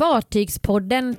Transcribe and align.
Fartygspodden. 0.00 1.16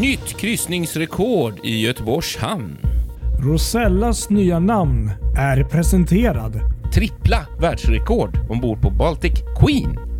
Nytt 0.00 0.36
kryssningsrekord 0.36 1.54
i 1.62 1.80
Göteborgs 1.80 2.36
hamn. 2.36 2.76
Rosellas 3.40 4.30
nya 4.30 4.58
namn 4.58 5.10
är 5.38 5.64
presenterad. 5.64 6.60
Trippla 6.94 7.46
världsrekord 7.60 8.38
ombord 8.50 8.82
på 8.82 8.90
Baltic 8.90 9.42
Queen. 9.60 10.13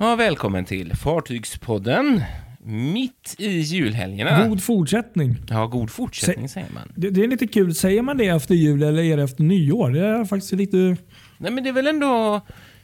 Ja, 0.00 0.16
välkommen 0.16 0.64
till 0.64 0.96
Fartygspodden. 0.96 2.22
Mitt 2.64 3.34
i 3.38 3.48
julhelgerna. 3.60 4.48
God 4.48 4.62
fortsättning. 4.62 5.36
Ja, 5.48 5.66
god 5.66 5.90
fortsättning 5.90 6.48
säger 6.48 6.66
man. 6.74 6.92
Det, 6.96 7.10
det 7.10 7.24
är 7.24 7.28
lite 7.28 7.46
kul. 7.46 7.74
Säger 7.74 8.02
man 8.02 8.16
det 8.16 8.26
efter 8.26 8.54
jul 8.54 8.82
eller 8.82 9.02
är 9.02 9.16
det 9.16 9.22
efter 9.22 9.42
nyår? 9.42 9.90
Det 9.90 10.06
är 10.06 10.24
faktiskt 10.24 10.52
lite... 10.52 10.96
Nej, 11.38 11.52
men 11.52 11.64
det 11.64 11.68
är 11.70 11.72
väl 11.72 11.86
ändå 11.86 12.40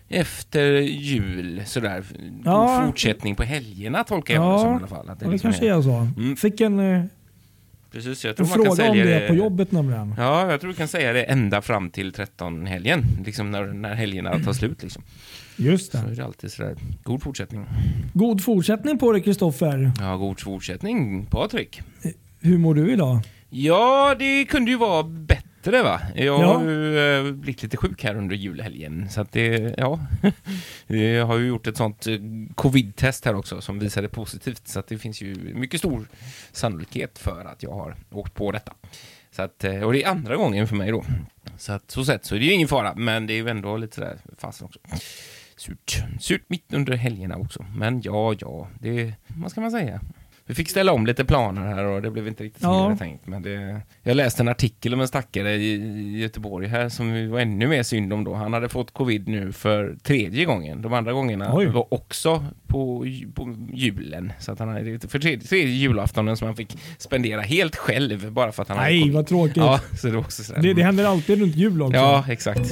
efter 0.09 0.73
jul 0.81 1.63
sådär. 1.67 2.05
God 2.21 2.41
Ja. 2.45 2.83
fortsättning 2.87 3.35
på 3.35 3.43
helgerna 3.43 4.05
tolkar 4.05 4.35
jag 4.35 4.45
Ja, 4.45 4.53
det 4.53 4.59
som 4.61 4.73
i 4.73 4.77
alla 4.77 4.87
fall. 4.87 5.11
Att 5.11 5.19
Ja, 5.21 5.27
det 5.27 5.33
liksom 5.33 5.51
kanske 5.51 5.69
är 5.75 5.83
så. 5.83 6.09
Mm. 6.17 6.37
Fick 6.37 6.61
en, 6.61 6.79
eh, 6.79 7.05
Precis, 7.95 8.25
jag 8.25 8.37
tror 8.37 8.47
man 8.47 8.53
kan 8.55 8.65
fråga 8.65 8.71
om 8.91 8.97
sälja 8.97 9.21
det 9.21 9.29
på 9.29 9.35
jobbet 9.35 9.73
nämligen. 9.73 10.15
Ja, 10.19 10.51
jag 10.51 10.61
tror 10.61 10.71
du 10.71 10.77
kan 10.77 10.89
säga 10.89 11.13
det 11.13 11.23
ända 11.23 11.63
fram 11.63 11.91
till 11.91 12.13
13-helgen. 12.13 13.05
Liksom 13.27 13.51
när, 13.51 13.65
när 13.67 13.95
helgerna 13.95 14.39
tar 14.45 14.53
slut 14.61 14.83
liksom. 14.83 15.03
Just 15.57 15.93
Så 15.93 15.99
är 15.99 16.03
det. 16.07 16.15
det 16.15 16.25
alltid 16.25 16.53
sådär. 16.53 16.77
God 17.03 17.23
fortsättning. 17.23 17.67
God 18.13 18.45
fortsättning 18.45 18.99
på 18.99 19.13
det 19.13 19.21
Kristoffer. 19.21 19.93
Ja, 20.01 20.17
god 20.17 20.41
fortsättning 20.41 21.27
Patrik. 21.27 21.81
Hur 22.41 22.59
mår 22.59 22.75
du 22.75 22.93
idag? 22.93 23.21
Ja, 23.51 24.15
det 24.19 24.45
kunde 24.45 24.71
ju 24.71 24.77
vara 24.77 25.03
bättre 25.03 25.44
va? 25.71 26.01
Jag 26.15 26.25
Ja. 26.27 26.55
har 26.59 26.63
ju 26.65 26.99
eh, 26.99 27.33
blivit 27.33 27.63
lite 27.63 27.77
sjuk 27.77 28.05
här 28.05 28.15
under 28.17 28.37
julhelgen. 28.37 29.09
Så 29.11 29.21
att 29.21 29.33
det, 29.33 29.75
ja. 29.79 30.01
Jag 30.87 31.27
har 31.27 31.39
ju 31.39 31.47
gjort 31.47 31.67
ett 31.67 31.77
sånt 31.77 32.07
eh, 32.07 32.15
covid-test 32.55 33.25
här 33.25 33.35
också 33.35 33.61
som 33.61 33.79
visade 33.79 34.09
positivt. 34.09 34.69
Så 34.69 34.79
att 34.81 34.87
det 34.87 34.99
finns 34.99 35.21
ju 35.23 35.35
mycket 35.55 35.81
stor 35.81 36.07
sannolikhet 36.53 37.19
för 37.19 37.45
att 37.45 37.63
jag 37.63 37.73
har 37.73 37.97
åkt 38.11 38.35
på 38.35 38.53
detta. 38.53 38.73
Så 39.31 39.43
att, 39.43 39.65
eh, 39.65 39.81
och 39.83 39.93
det 39.93 40.03
är 40.05 40.09
andra 40.11 40.37
gången 40.37 40.69
för 40.69 40.77
mig 40.77 40.91
då. 40.91 41.05
Så 41.59 41.73
att 41.73 41.91
så 41.91 42.05
sett 42.05 42.25
så 42.25 42.35
är 42.35 42.39
det 42.39 42.45
ju 42.45 42.53
ingen 42.53 42.69
fara, 42.69 42.95
men 42.95 43.27
det 43.27 43.33
är 43.33 43.37
ju 43.43 43.49
ändå 43.49 43.77
lite 43.77 43.95
sådär 43.95 44.19
fasen 44.39 44.67
också. 44.67 44.79
Surt. 45.57 46.03
Surt 46.21 46.43
mitt 46.49 46.75
under 46.75 46.93
helgerna 46.97 47.37
också. 47.37 47.67
Men 47.77 48.03
ja, 48.03 48.35
ja, 48.39 48.69
det, 48.81 49.13
vad 49.27 49.51
ska 49.51 49.61
man 49.61 49.71
säga? 49.71 50.01
Vi 50.47 50.55
fick 50.55 50.69
ställa 50.71 50.93
om 50.93 51.07
lite 51.07 51.25
planer 51.25 51.63
här 51.63 51.85
och 51.85 52.03
det 52.03 52.11
blev 52.11 52.29
inte 52.29 52.45
riktigt 52.45 52.63
som 52.63 52.71
Ja. 52.71 52.77
jag 52.79 52.85
hade 52.85 52.99
tänkt. 52.99 53.27
Men 53.27 53.43
det, 53.43 53.81
jag 54.03 54.17
läste 54.17 54.43
en 54.43 54.49
artikel 54.49 54.95
om 54.95 55.01
en 55.01 55.09
stackare 55.09 55.53
i, 55.55 55.73
i 55.75 56.21
Göteborg 56.21 56.67
här 56.69 56.89
som 56.89 57.31
var 57.31 57.41
ännu 57.41 57.67
mer 57.69 57.83
synd 57.83 58.13
om 58.13 58.25
då. 58.25 58.35
Han 58.35 58.53
hade 58.53 58.69
fått 58.69 58.91
covid 58.93 59.29
nu 59.29 59.53
för 59.53 59.97
tredje 60.03 60.45
gången. 60.45 60.83
De 60.83 60.93
andra 60.93 61.13
gångerna 61.13 61.51
Oj. 61.57 61.67
var 61.67 61.95
också 61.95 62.45
på, 62.67 63.07
på 63.35 63.57
julen. 63.75 64.33
Så 64.41 64.53
att 64.53 64.59
han 64.59 64.69
hade, 64.69 64.99
för 65.09 65.19
tredje, 65.19 65.41
tredje 65.49 65.75
julaftonen 65.75 66.37
som 66.37 66.47
han 66.47 66.57
fick 66.57 66.77
spendera 66.99 67.41
helt 67.41 67.77
själv 67.77 68.33
bara 68.33 68.53
för 68.53 68.63
att 68.63 68.69
han 68.69 68.79
hade 68.79 68.91
Nej, 68.91 69.01
covid. 69.01 69.15
vad 69.15 69.27
tråkigt. 69.27 69.57
Ja, 69.57 69.81
så 70.01 70.07
det 70.07 70.13
var 70.13 70.21
också 70.21 70.43
sådär. 70.45 70.63
Det, 70.63 70.75
det 70.75 70.83
händer 70.83 71.05
alltid 71.05 71.41
runt 71.41 71.57
jul 71.57 71.83
också. 71.83 71.97
Ja, 71.97 72.25
exakt. 72.29 72.71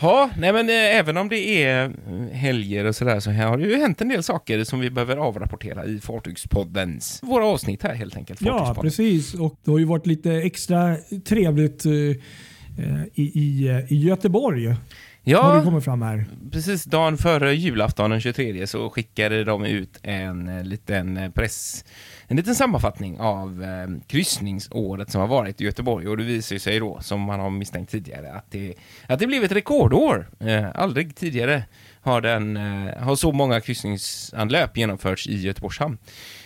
Ja, 0.00 0.30
nej 0.38 0.52
men 0.52 0.68
eh, 0.68 0.74
även 0.74 1.16
om 1.16 1.28
det 1.28 1.62
är 1.62 1.84
eh, 1.84 2.36
helger 2.36 2.84
och 2.84 2.96
sådär 2.96 3.20
så 3.20 3.30
här 3.30 3.46
har 3.46 3.58
det 3.58 3.64
ju 3.64 3.76
hänt 3.76 4.00
en 4.00 4.08
del 4.08 4.22
saker 4.22 4.64
som 4.64 4.80
vi 4.80 4.90
behöver 4.90 5.16
avrapportera 5.16 5.86
i 5.86 6.00
Fartygspoddens, 6.00 7.20
våra 7.22 7.46
avsnitt 7.46 7.82
här 7.82 7.94
helt 7.94 8.16
enkelt. 8.16 8.40
Ja, 8.42 8.76
precis. 8.80 9.34
Och 9.34 9.60
det 9.64 9.70
har 9.70 9.78
ju 9.78 9.84
varit 9.84 10.06
lite 10.06 10.32
extra 10.32 10.96
trevligt 11.24 11.86
eh, 11.86 11.92
eh, 11.92 13.02
i, 13.14 13.22
i, 13.34 13.68
eh, 13.68 13.92
i 13.92 13.96
Göteborg. 13.96 14.74
Har 15.24 15.32
det 15.52 15.58
Ja, 15.58 15.62
kommit 15.64 15.84
fram 15.84 16.02
här. 16.02 16.24
precis 16.52 16.84
dagen 16.84 17.18
före 17.18 17.54
julafton 17.54 18.10
den 18.10 18.20
23 18.20 18.66
så 18.66 18.90
skickade 18.90 19.44
de 19.44 19.64
ut 19.64 19.98
en 20.02 20.48
eh, 20.48 20.64
liten 20.64 21.16
eh, 21.16 21.30
press, 21.30 21.84
en 22.26 22.36
liten 22.36 22.54
sammanfattning 22.54 23.20
av 23.20 23.62
eh, 23.62 24.00
kryssningsåret 24.06 25.10
som 25.10 25.20
har 25.20 25.28
varit 25.28 25.60
i 25.60 25.64
Göteborg 25.64 26.08
och 26.08 26.16
det 26.16 26.24
visar 26.24 26.58
sig 26.58 26.78
då, 26.78 26.98
som 27.00 27.20
man 27.20 27.40
har 27.40 27.50
misstänkt 27.50 27.90
tidigare, 27.90 28.32
att 28.32 28.50
det, 28.50 28.74
att 29.06 29.18
det 29.18 29.26
blev 29.26 29.44
ett 29.44 29.52
rekordår. 29.52 30.28
Eh, 30.40 30.66
aldrig 30.74 31.16
tidigare 31.16 31.62
har, 32.00 32.20
den, 32.20 32.56
eh, 32.56 32.96
har 33.02 33.16
så 33.16 33.32
många 33.32 33.60
kryssningsanlöp 33.60 34.76
genomförts 34.76 35.26
i 35.26 35.36
Göteborgs 35.40 35.78
hamn. 35.78 35.98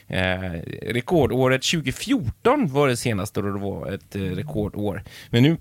Eh, 0.06 0.40
rekordåret 0.82 1.62
2014 1.62 2.66
var 2.72 2.88
det 2.88 2.96
senaste 2.96 3.40
då 3.40 3.46
det 3.52 3.58
var 3.60 3.92
ett 3.92 4.16
eh, 4.16 4.20
rekordår. 4.22 5.02
Men 5.30 5.42
nu 5.42 5.56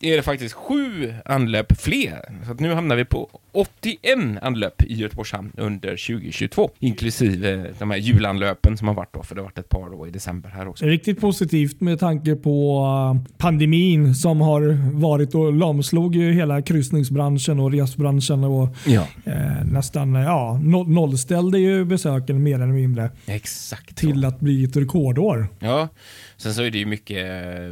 är 0.00 0.16
det 0.16 0.22
faktiskt 0.22 0.54
sju 0.54 1.14
anlöp 1.24 1.80
fler. 1.80 2.44
Så 2.46 2.54
nu 2.54 2.72
hamnar 2.74 2.96
vi 2.96 3.04
på 3.04 3.28
81 3.52 4.18
anlöp 4.42 4.82
i 4.82 4.94
Göteborgs 4.94 5.32
hamn 5.32 5.52
under 5.56 5.88
2022. 5.90 6.70
Inklusive 6.78 7.66
de 7.78 7.90
här 7.90 7.98
julanlöpen 7.98 8.76
som 8.76 8.88
har 8.88 8.94
varit 8.94 9.12
då, 9.12 9.22
för 9.22 9.34
det 9.34 9.40
har 9.40 9.44
varit 9.46 9.58
ett 9.58 9.68
par 9.68 9.90
då 9.90 10.06
i 10.06 10.10
december 10.10 10.48
här 10.50 10.68
också. 10.68 10.84
Riktigt 10.84 11.20
positivt 11.20 11.80
med 11.80 11.98
tanke 12.00 12.34
på 12.34 12.78
eh, 13.14 13.32
pandemin 13.38 14.14
som 14.14 14.40
har 14.40 14.92
varit 15.00 15.34
och 15.34 15.52
lamslog 15.52 16.14
ju 16.16 16.32
hela 16.32 16.62
kryssningsbranschen 16.62 17.60
och 17.60 17.72
resbranschen 17.72 18.44
och 18.44 18.68
Ja, 18.86 19.06
eh, 19.24 19.64
nästan 19.64 20.16
eh, 20.16 20.22
ja, 20.22 20.60
no- 20.62 20.88
nollställde 20.88 21.58
ju 21.58 21.84
besöken 21.84 22.42
mer 22.42 22.54
eller 22.54 22.66
mindre 22.66 23.10
exakt. 23.26 23.96
till 23.96 24.24
att 24.24 24.40
bli 24.40 24.64
ett 24.64 24.76
rekordår. 24.76 25.48
Ja, 25.58 25.88
sen 26.36 26.54
så 26.54 26.62
är 26.62 26.70
det 26.70 26.78
ju 26.78 26.86
mycket, 26.86 27.26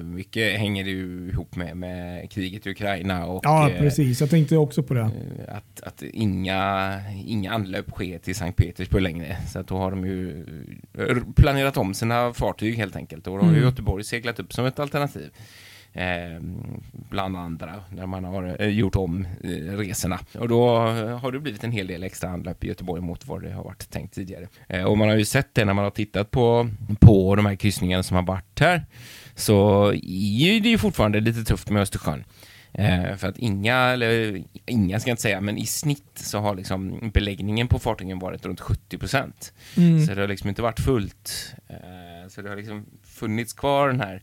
mycket 0.04 0.58
hänger 0.58 0.84
det 0.84 0.90
ju 0.90 1.28
ihop 1.32 1.56
med, 1.56 1.76
med 1.76 2.13
kriget 2.30 2.66
i 2.66 2.70
Ukraina 2.70 3.26
och 3.26 3.40
Ja, 3.44 3.70
eh, 3.70 3.78
precis. 3.78 4.20
Jag 4.20 4.30
tänkte 4.30 4.56
också 4.56 4.82
på 4.82 4.94
det. 4.94 5.00
Eh, 5.00 5.56
att, 5.56 5.82
att 5.82 6.02
inga, 6.02 7.00
inga 7.26 7.52
anlöp 7.52 7.90
sker 7.90 8.18
till 8.18 8.34
Sankt 8.34 8.58
Petersburg 8.58 9.02
längre. 9.02 9.36
Så 9.52 9.58
att 9.58 9.66
då 9.66 9.76
har 9.78 9.90
de 9.90 10.06
ju 10.06 10.46
eh, 10.98 11.16
planerat 11.36 11.76
om 11.76 11.94
sina 11.94 12.32
fartyg 12.32 12.76
helt 12.76 12.96
enkelt. 12.96 13.26
Och 13.26 13.36
då 13.38 13.42
har 13.42 13.48
Mm. 13.54 13.62
Göteborg 13.62 14.04
seglat 14.04 14.40
upp 14.40 14.52
som 14.52 14.66
ett 14.66 14.78
alternativ. 14.78 15.30
Eh, 15.96 16.40
bland 16.92 17.36
andra, 17.36 17.84
när 17.90 18.06
man 18.06 18.24
har 18.24 18.56
eh, 18.60 18.68
gjort 18.68 18.96
om 18.96 19.26
eh, 19.44 19.48
resorna. 19.76 20.18
Och 20.38 20.48
då 20.48 20.86
eh, 20.86 21.18
har 21.18 21.32
det 21.32 21.40
blivit 21.40 21.64
en 21.64 21.72
hel 21.72 21.86
del 21.86 22.02
extra 22.02 22.30
anlöp 22.30 22.64
i 22.64 22.68
Göteborg 22.68 23.02
mot 23.02 23.26
vad 23.26 23.42
det 23.42 23.52
har 23.52 23.64
varit 23.64 23.90
tänkt 23.90 24.14
tidigare. 24.14 24.48
Och 24.86 24.98
man 24.98 25.08
har 25.08 25.16
ju 25.16 25.24
sett 25.24 25.54
det 25.54 25.64
när 25.64 25.74
man 25.74 25.84
har 25.84 25.90
tittat 25.90 26.30
på, 26.30 26.70
på 27.00 27.36
de 27.36 27.46
här 27.46 27.54
kryssningarna 27.54 28.02
som 28.02 28.16
har 28.16 28.22
varit 28.22 28.60
här. 28.60 28.86
Så 29.34 29.88
är 29.92 30.60
det 30.60 30.68
ju 30.68 30.78
fortfarande 30.78 31.20
lite 31.20 31.44
tufft 31.44 31.70
med 31.70 31.82
Östersjön. 31.82 32.24
Eh, 32.72 33.16
för 33.16 33.28
att 33.28 33.38
inga, 33.38 33.76
eller 33.76 34.42
inga 34.66 35.00
ska 35.00 35.10
jag 35.10 35.12
inte 35.12 35.22
säga, 35.22 35.40
men 35.40 35.58
i 35.58 35.66
snitt 35.66 36.10
så 36.14 36.38
har 36.38 36.54
liksom 36.54 37.10
beläggningen 37.14 37.68
på 37.68 37.78
fartygen 37.78 38.18
varit 38.18 38.46
runt 38.46 38.60
70 38.60 38.98
procent. 38.98 39.52
Mm. 39.76 40.06
Så 40.06 40.14
det 40.14 40.20
har 40.20 40.28
liksom 40.28 40.48
inte 40.48 40.62
varit 40.62 40.80
fullt. 40.80 41.54
Så 42.28 42.42
det 42.42 42.48
har 42.48 42.56
liksom 42.56 42.86
funnits 43.02 43.52
kvar 43.52 43.88
den 43.88 44.00
här 44.00 44.22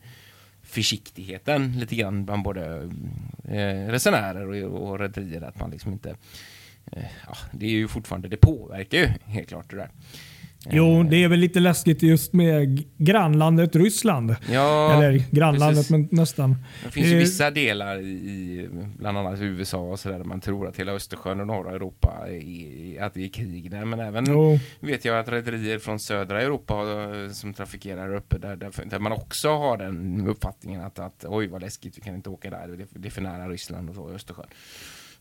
försiktigheten 0.71 1.79
lite 1.79 1.95
grann 1.95 2.25
bland 2.25 2.43
både 2.43 2.89
eh, 3.43 3.87
resenärer 3.87 4.65
och, 4.65 4.89
och 4.89 4.99
rederier 4.99 5.41
att 5.41 5.59
man 5.59 5.71
liksom 5.71 5.93
inte 5.93 6.09
eh, 6.91 7.03
ja, 7.27 7.37
det 7.51 7.65
är 7.65 7.69
ju 7.69 7.87
fortfarande, 7.87 8.27
det 8.27 8.37
påverkar 8.37 8.97
ju 8.97 9.07
helt 9.25 9.49
klart 9.49 9.69
det 9.69 9.75
där. 9.75 9.89
Eh, 10.65 10.75
Jo, 10.75 11.03
det 11.03 11.23
är 11.23 11.27
väl 11.27 11.39
lite 11.39 11.59
läskigt 11.59 12.03
just 12.03 12.33
med 12.33 12.83
grannlandet 12.97 13.75
Ryssland. 13.75 14.35
Ja, 14.51 14.93
Eller 14.93 15.23
grannlandet, 15.31 15.77
precis. 15.77 15.91
men 15.91 16.07
nästan. 16.11 16.55
Det 16.83 16.91
finns 16.91 17.07
ju 17.07 17.11
Eh, 17.11 17.17
vissa 17.17 17.51
delar 17.51 17.99
i, 17.99 18.69
bland 18.97 19.17
annat 19.17 19.39
USA 19.39 19.77
och 19.77 19.99
sådär, 19.99 20.17
där 20.17 20.25
man 20.25 20.41
tror 20.41 20.67
att 20.67 20.79
hela 20.79 20.91
Östersjön 20.91 21.39
och 21.39 21.47
norra 21.47 21.71
Europa 21.71 22.27
är, 22.27 23.01
att 23.03 23.13
det 23.13 23.23
är 23.23 23.29
krig 23.29 23.71
där. 23.71 23.85
Men 23.85 23.99
även 23.99 24.25
Jo, 24.27 24.59
vet 24.79 25.05
jag 25.05 25.19
att 25.19 25.29
rederier 25.29 25.79
från 25.79 25.99
södra 25.99 26.41
Europa 26.41 26.73
eh, 26.73 27.31
som 27.31 27.53
trafikerar 27.53 28.15
uppe, 28.15 28.37
där, 28.37 28.55
där, 28.55 28.71
där 28.85 28.99
man 28.99 29.11
också 29.11 29.49
har 29.49 29.77
den 29.77 30.27
uppfattningen 30.27 30.81
att, 30.81 30.99
att 30.99 31.25
oj 31.27 31.47
vad 31.47 31.61
läskigt, 31.61 31.97
vi 31.97 32.01
kan 32.01 32.15
inte 32.15 32.29
åka 32.29 32.49
där, 32.49 32.85
det, 32.93 33.07
är 33.07 33.11
för 33.11 33.21
nära 33.21 33.49
Ryssland 33.49 33.89
och 33.89 33.95
så, 33.95 34.09
Östersjön. 34.09 34.47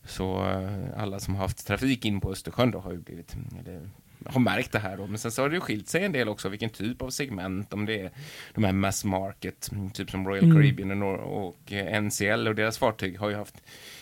Så 0.05 0.49
eh, 0.49 1.01
alla 1.01 1.19
som 1.19 1.35
har 1.35 1.41
haft 1.41 1.67
trafik 1.67 2.05
in 2.05 2.21
på 2.21 2.31
Östersjön 2.31 2.71
då 2.71 2.79
har 2.79 2.91
ju 2.91 2.97
blivit, 2.97 3.35
eller, 3.59 3.89
har 4.25 4.41
märkt 4.41 4.71
det 4.71 4.79
här 4.79 4.97
då. 4.97 5.07
Men 5.07 5.17
sen 5.17 5.31
så 5.31 5.41
har 5.41 5.49
det 5.49 5.55
ju 5.55 5.61
skilt 5.61 5.87
sig 5.87 6.03
en 6.03 6.11
del 6.11 6.29
också 6.29 6.49
vilken 6.49 6.69
typ 6.69 7.01
av 7.01 7.09
segment, 7.09 7.73
om 7.73 7.85
det 7.85 7.99
är 7.99 8.11
de 8.53 8.63
här 8.63 8.71
mass 8.71 9.05
market, 9.05 9.69
typ 9.93 10.09
som 10.11 10.27
Royal 10.27 10.43
Mm. 10.43 10.55
Caribbean 10.55 11.03
och, 11.03 11.47
och 11.47 11.71
NCL 12.01 12.47
och 12.47 12.55
deras 12.55 12.77
fartyg 12.77 13.19
har 13.19 13.29
ju 13.29 13.35
haft 13.35 13.55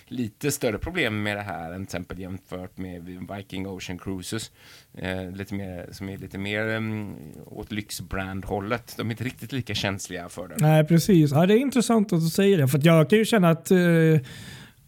lite 0.07 0.51
större 0.51 0.77
problem 0.77 1.24
med 1.24 1.38
det 1.38 1.42
här 1.42 1.71
än 1.71 1.75
till 1.75 1.83
exempel 1.83 2.19
jämfört 2.19 2.77
med 2.77 3.27
Viking 3.36 3.68
Ocean 3.68 4.00
Cruises. 4.00 4.51
Eh, 4.98 5.31
lite 5.31 5.56
mer, 5.56 5.89
som 5.92 6.10
är 6.10 6.18
lite 6.18 6.38
mer 6.38 6.68
um, 6.68 7.15
åt 7.45 7.72
lyxbrand-hållet. 7.72 8.94
De 8.98 9.07
är 9.07 9.12
inte 9.12 9.24
riktigt 9.24 9.51
lika 9.51 9.74
känsliga 9.74 10.30
för 10.30 10.48
det. 10.48 10.56
Nej, 10.60 10.86
precis. 10.86 11.31
Ja, 11.31 11.45
det 11.45 11.54
är 11.54 11.57
intressant 11.57 12.13
att 12.13 12.22
du 12.22 12.30
säger 12.30 12.57
det. 12.57 12.68
För 12.68 12.81
jag 12.83 13.10
kan 13.10 13.19
ju 13.19 13.25
känna 13.25 13.50
att 13.50 13.72
eh, 13.72 13.77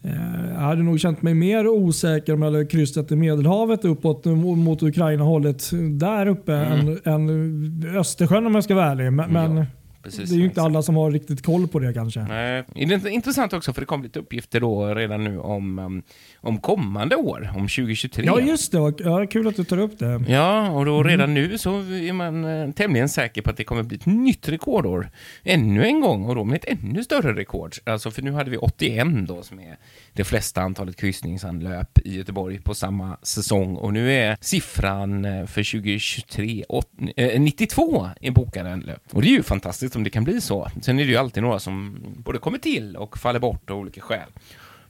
jag 0.01 0.59
hade 0.61 0.83
nog 0.83 0.99
känt 0.99 1.21
mig 1.21 1.33
mer 1.33 1.67
osäker 1.67 2.33
om 2.33 2.41
jag 2.41 2.51
hade 2.51 2.65
kryssat 2.65 3.11
i 3.11 3.15
Medelhavet 3.15 3.85
uppåt 3.85 4.25
mo- 4.25 4.55
mot 4.55 4.83
Ukraina-hållet 4.83 5.69
där 5.99 6.27
uppe 6.27 6.53
Mm. 6.55 6.97
än, 7.05 7.29
än 7.29 7.95
Östersjön 7.97 8.45
om 8.47 8.55
jag 8.55 8.63
ska 8.63 8.75
vara 8.75 8.85
ärlig. 8.91 9.13
Men 9.13 9.55
Ja, 9.57 9.65
Precis, 10.03 10.29
det 10.29 10.35
är 10.35 10.37
ju 10.39 10.45
inte 10.45 10.61
alla 10.61 10.81
som 10.81 10.95
har 10.95 11.11
riktigt 11.11 11.45
koll 11.45 11.67
på 11.67 11.79
det 11.79 11.93
kanske. 11.93 12.19
Nej, 12.19 12.63
det 12.73 12.93
är 12.93 13.07
intressant 13.07 13.53
också 13.53 13.73
för 13.73 13.81
det 13.81 13.85
kom 13.85 14.03
lite 14.03 14.19
uppgifter 14.19 14.59
då 14.59 14.95
redan 14.95 15.23
nu 15.23 15.39
om, 15.39 15.79
um, 15.79 16.03
om 16.35 16.57
kommande 16.57 17.15
år, 17.15 17.51
om 17.55 17.61
2023. 17.61 18.25
Ja, 18.25 18.39
just 18.39 18.71
det. 18.71 18.93
Ja, 18.97 19.27
kul 19.27 19.47
att 19.47 19.55
du 19.55 19.63
tar 19.63 19.77
upp 19.77 19.99
det. 19.99 20.23
Ja, 20.27 20.69
och 20.69 20.85
då 20.85 21.03
redan 21.03 21.33
nu 21.33 21.57
så 21.57 21.77
är 21.79 22.13
man 22.13 22.45
eh, 22.45 22.71
tämligen 22.71 23.09
säker 23.09 23.41
på 23.41 23.49
att 23.49 23.57
det 23.57 23.63
kommer 23.63 23.83
bli 23.83 23.97
ett 23.97 24.05
nytt 24.05 24.49
rekordår. 24.49 25.09
Ännu 25.43 25.83
en 25.83 26.01
gång, 26.01 26.25
och 26.25 26.35
då 26.35 26.43
med 26.43 26.55
ett 26.55 26.65
ännu 26.83 27.03
större 27.03 27.35
rekord. 27.35 27.75
Alltså, 27.83 28.11
för 28.11 28.21
nu 28.21 28.31
hade 28.31 28.51
vi 28.51 28.57
81 28.57 29.07
då, 29.27 29.43
som 29.43 29.59
är 29.59 29.77
det 30.13 30.23
flesta 30.23 30.61
antalet 30.61 30.95
kryssningsanlöp 30.95 31.99
i 32.05 32.17
Göteborg 32.17 32.61
på 32.61 32.73
samma 32.73 33.17
säsong. 33.23 33.75
Och 33.75 33.93
nu 33.93 34.13
är 34.13 34.37
siffran 34.41 35.25
eh, 35.25 35.45
för 35.45 35.71
2023 35.71 36.65
åt, 36.69 36.89
eh, 37.15 37.41
92 37.41 38.09
i 38.21 38.31
bokade 38.31 38.73
anlöp. 38.73 39.01
Och 39.11 39.21
det 39.21 39.27
är 39.27 39.31
ju 39.31 39.43
fantastiskt 39.43 39.90
om 39.95 40.03
det 40.03 40.09
kan 40.09 40.23
bli 40.23 40.41
så. 40.41 40.67
Sen 40.81 40.99
är 40.99 41.03
det 41.05 41.11
ju 41.11 41.17
alltid 41.17 41.43
några 41.43 41.59
som 41.59 41.97
både 42.17 42.39
kommer 42.39 42.57
till 42.57 42.95
och 42.95 43.17
faller 43.17 43.39
bort 43.39 43.69
av 43.69 43.77
olika 43.77 44.01
skäl. 44.01 44.29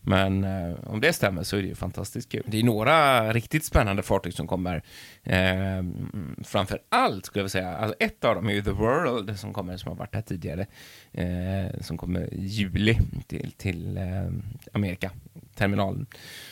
Men 0.04 0.44
eh, 0.44 0.76
om 0.86 1.02
det 1.02 1.14
stämmer 1.14 1.44
så 1.44 1.58
är 1.58 1.62
det 1.62 1.68
ju 1.68 1.76
fantastiskt 1.76 2.32
kul. 2.32 2.44
Det 2.46 2.60
är 2.60 2.64
några 2.64 3.34
riktigt 3.34 3.66
spännande 3.66 4.04
fartyg 4.04 4.34
som 4.34 4.48
kommer. 4.48 4.84
Eh, 5.24 5.84
framför 6.44 6.80
allt 6.90 7.26
skulle 7.26 7.40
jag 7.40 7.44
vilja 7.44 7.50
säga, 7.50 7.78
alltså 7.78 7.96
ett 8.00 8.24
av 8.26 8.36
dem 8.36 8.50
är 8.50 8.54
ju 8.54 8.62
The 8.62 8.72
World 8.72 9.40
som 9.40 9.54
kommer, 9.54 9.78
som 9.78 9.90
har 9.90 9.96
varit 9.96 10.16
här 10.16 10.22
tidigare. 10.22 10.66
Eh, 11.12 11.82
som 11.82 11.98
kommer 11.98 12.34
i 12.34 12.46
juli 12.46 12.98
till, 13.28 13.52
till 13.52 13.98
eh, 13.98 14.04
Amerika, 14.74 15.12
terminalen. 15.56 16.06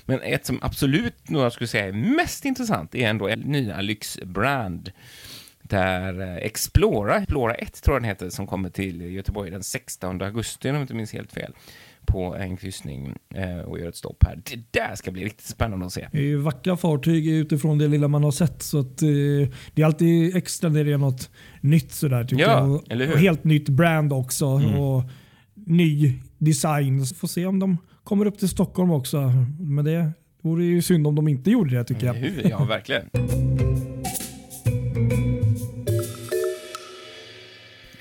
Men 0.06 0.22
ett 0.22 0.46
som 0.46 0.60
absolut 0.62 1.30
några 1.30 1.52
skulle 1.52 1.68
säga 1.68 1.88
är 1.88 1.92
mest 1.92 2.46
intressant 2.46 2.96
är 2.96 3.10
ändå 3.10 3.28
en 3.28 3.40
nya 3.40 3.82
lyxbrand. 3.82 4.92
Där 5.70 6.22
eh, 6.22 6.36
Explora, 6.36 7.18
Explora 7.18 7.54
1 7.54 7.84
tror 7.84 7.96
jag 7.96 8.02
den 8.02 8.10
heter, 8.10 8.30
som 8.30 8.48
kommer 8.48 8.70
till 8.70 9.02
Göteborg 9.02 9.52
den 9.52 9.64
16 9.64 10.22
augusti 10.22 10.70
om 10.70 10.76
jag 10.76 10.84
inte 10.84 10.94
minns 10.94 11.14
helt 11.14 11.32
fel. 11.34 11.54
På 12.06 12.36
en 12.36 12.58
kryssning 12.58 13.16
eh, 13.36 13.60
och 13.60 13.80
gör 13.80 13.90
ett 13.90 13.96
stopp 13.96 14.24
här. 14.24 14.42
Det 14.46 14.80
där 14.80 14.96
ska 14.96 15.12
bli 15.12 15.26
riktigt 15.26 15.46
spännande 15.46 15.86
att 15.86 15.94
se. 15.94 16.08
Det 16.12 16.18
är 16.18 16.22
ju 16.22 16.38
vackra 16.38 16.78
fartyg 16.78 17.28
utifrån 17.28 17.78
det 17.78 17.88
lilla 17.88 18.08
man 18.08 18.24
har 18.24 18.32
sett. 18.32 18.62
Så 18.64 18.80
att, 18.80 19.02
eh, 19.02 19.08
det 19.74 19.82
är 19.82 19.86
alltid 19.86 20.36
extra 20.36 20.70
när 20.70 20.84
det 20.84 20.92
är 20.92 20.98
något 20.98 21.30
nytt 21.62 21.92
sådär 21.92 22.24
tycker 22.24 22.44
Ja, 22.44 22.50
jag. 22.60 22.72
Och, 22.72 22.84
eller 22.90 23.06
hur? 23.06 23.14
och 23.14 23.20
helt 23.20 23.44
nytt 23.44 23.70
brand 23.70 24.14
också. 24.14 24.46
Mm. 24.46 24.80
Och 24.80 25.04
ny 25.54 26.14
design. 26.38 27.06
Så 27.06 27.16
får 27.16 27.28
se 27.28 27.46
om 27.46 27.60
de 27.60 27.78
kommer 28.04 28.26
upp 28.26 28.40
till 28.40 28.50
Stockholm 28.50 28.92
också. 28.92 29.32
Men 29.60 29.86
det 29.86 30.12
vore 30.42 30.66
ju 30.66 30.82
synd 30.82 31.08
om 31.08 31.16
de 31.16 31.28
inte 31.28 31.52
gjorde 31.52 31.76
det 31.78 31.84
tycker 31.84 32.06
jag. 32.08 32.18
Ja, 32.50 32.64
verkligen. 32.64 33.10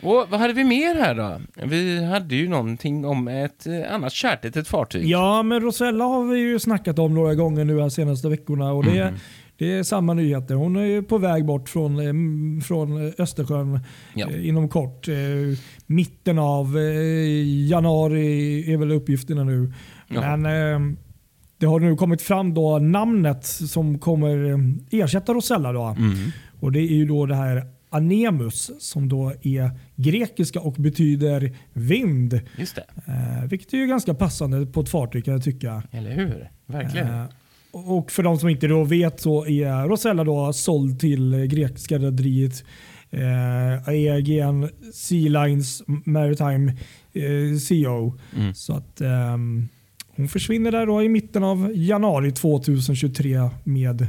Och 0.09 0.27
vad 0.31 0.41
hade 0.41 0.53
vi 0.53 0.65
mer 0.65 0.95
här 0.95 1.15
då? 1.15 1.41
Vi 1.67 2.05
hade 2.05 2.35
ju 2.37 2.49
någonting 2.49 3.05
om 3.05 3.29
ett 3.29 3.67
eh, 3.67 3.95
annat 3.95 4.13
kärt 4.13 4.45
litet 4.45 4.69
fartyg. 4.69 5.07
Ja, 5.07 5.43
men 5.43 5.61
Rosella 5.61 6.05
har 6.05 6.25
vi 6.25 6.39
ju 6.41 6.59
snackat 6.59 6.99
om 6.99 7.15
några 7.15 7.35
gånger 7.35 7.65
nu 7.65 7.79
de 7.79 7.91
senaste 7.91 8.29
veckorna. 8.29 8.73
Och 8.73 8.85
det, 8.85 9.05
Mhm. 9.05 9.15
det 9.59 9.73
är 9.73 9.83
samma 9.83 10.15
nyheter. 10.15 10.55
Hon 10.55 10.77
är 10.77 10.85
ju 10.85 11.03
på 11.03 11.19
väg 11.19 11.45
bort 11.45 11.69
från, 11.69 11.99
eh, 11.99 12.63
från 12.63 13.13
Östersjön 13.19 13.81
Ja. 14.15 14.29
eh, 14.31 14.49
inom 14.49 14.69
kort. 14.69 15.09
Mitten 15.87 16.39
av 16.39 16.77
januari 17.69 18.73
är 18.73 18.77
väl 18.77 18.93
uppgifterna 18.93 19.45
nu. 19.45 19.73
Ja. 20.09 20.37
Men 20.37 20.97
det 21.59 21.67
har 21.67 21.81
nu 21.81 21.97
kommit 21.97 22.23
fram 22.23 22.55
då 22.55 22.79
namnet 22.79 23.45
som 23.47 23.99
kommer 23.99 24.61
ersätta 24.91 25.35
Rosella. 25.35 25.73
Då. 25.73 25.83
Mm. 25.99 26.15
Och 26.61 26.73
Det 26.73 26.81
är 26.81 26.95
ju 26.95 27.07
då 27.07 27.27
det 27.27 27.35
här 27.35 27.63
Anemus 27.91 28.71
som 28.79 29.09
då 29.09 29.33
är 29.43 29.71
grekiska 29.97 30.61
och 30.61 30.73
betyder 30.73 31.57
vind. 31.73 32.41
Just 32.57 32.75
det. 32.75 32.85
Eh, 33.07 33.49
vilket 33.49 33.73
är 33.73 33.79
ju 33.79 33.87
ganska 33.87 34.15
passande 34.15 34.67
på 34.67 34.81
ett 34.81 34.89
fartyg 34.89 35.25
kan 35.25 35.35
jag 35.35 35.45
tycka. 35.45 35.83
Eller 35.91 36.11
hur? 36.11 36.51
Verkligen. 36.67 37.09
Eh, 37.09 37.25
och 37.73 38.11
för 38.11 38.23
de 38.23 38.39
som 38.39 38.49
inte 38.49 38.67
då 38.67 38.85
vet 38.85 39.21
så 39.21 39.47
är 39.47 39.89
Rosella 39.89 40.25
då 40.25 40.53
såld 40.53 41.01
till 41.01 41.35
eh, 41.35 41.41
grekiska 41.41 41.99
rederiet 41.99 42.65
eh, 43.11 44.71
Sea 44.93 45.45
Lines 45.45 45.83
Maritime 45.87 46.73
eh, 47.13 47.59
CO. 47.69 48.15
Mm. 48.37 48.55
Så 48.55 48.73
att 48.73 49.01
ehm, 49.01 49.69
hon 50.17 50.29
försvinner 50.29 50.73
där 50.73 50.87
då 50.87 51.03
i 51.03 51.09
mitten 51.09 51.45
av 51.45 51.73
januari 51.75 52.33
2023 52.33 53.51
med 53.65 54.07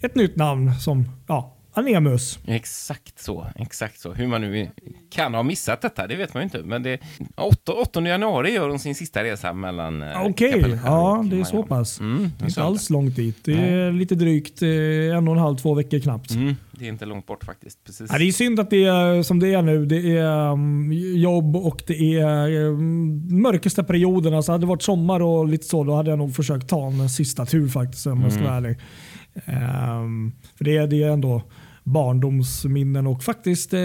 ett 0.00 0.14
nytt 0.14 0.36
namn 0.36 0.74
som 0.74 1.08
ja, 1.26 1.53
Anemus. 1.74 2.38
Exakt 2.46 3.18
så, 3.22 3.46
exakt 3.56 4.00
så. 4.00 4.12
Hur 4.12 4.26
man 4.26 4.40
nu 4.40 4.70
kan 5.10 5.34
ha 5.34 5.42
missat 5.42 5.80
detta, 5.82 6.06
det 6.06 6.16
vet 6.16 6.34
man 6.34 6.40
ju 6.40 6.44
inte. 6.44 6.62
Men 6.62 6.82
det 6.82 7.00
8, 7.36 7.72
8 7.72 8.00
januari 8.00 8.50
gör 8.52 8.68
hon 8.68 8.78
sin 8.78 8.94
sista 8.94 9.24
resa 9.24 9.52
mellan 9.52 10.02
eh, 10.02 10.22
Okej, 10.22 10.52
Kapellskär 10.52 10.86
ja 10.90 11.24
det 11.30 11.40
är 11.40 11.44
så 11.44 11.62
pass. 11.62 12.00
Mm, 12.00 12.30
Det 12.38 12.44
är 12.44 12.48
inte 12.48 12.62
alls 12.62 12.90
långt 12.90 13.16
dit. 13.16 13.36
Det 13.44 13.52
är 13.52 13.92
lite 13.92 14.14
drygt 14.14 14.62
eh, 14.62 14.68
en 15.16 15.28
och 15.28 15.34
en 15.34 15.40
halv, 15.40 15.56
två 15.56 15.74
veckor 15.74 15.98
knappt. 15.98 16.30
Mm, 16.30 16.54
det 16.78 16.84
är 16.84 16.88
inte 16.88 17.04
långt 17.06 17.26
bort 17.26 17.44
faktiskt. 17.44 17.84
Precis. 17.84 18.10
Ja, 18.12 18.18
det 18.18 18.24
är 18.24 18.32
synd 18.32 18.60
att 18.60 18.70
det 18.70 18.84
är 18.84 19.22
som 19.22 19.38
det 19.40 19.54
är 19.54 19.62
nu. 19.62 19.86
Det 19.86 20.16
är 20.16 20.50
um, 20.52 20.92
jobb 21.16 21.56
och 21.56 21.82
det 21.86 22.18
är 22.20 22.50
um, 22.60 23.42
mörkaste 23.42 23.84
perioden. 23.84 24.34
Alltså 24.34 24.52
hade 24.52 24.62
det 24.62 24.68
varit 24.68 24.82
sommar 24.82 25.20
och 25.22 25.48
lite 25.48 25.66
så, 25.66 25.84
då 25.84 25.94
hade 25.94 26.10
jag 26.10 26.18
nog 26.18 26.34
försökt 26.36 26.68
ta 26.68 26.86
en 26.86 27.08
sista 27.08 27.46
tur 27.46 27.68
faktiskt 27.68 28.06
om 28.06 28.22
jag 28.22 28.32
ska 28.32 28.40
Mm. 28.40 28.52
vara 28.52 28.56
ärlig. 28.56 28.78
Ehm, 29.44 30.32
för 30.56 30.64
det, 30.64 30.76
är- 30.76 30.86
det 30.86 31.02
är 31.02 31.10
ändå 31.10 31.42
barndomsminnen 31.84 33.06
och 33.06 33.22
faktiskt 33.22 33.72
eh, 33.74 33.80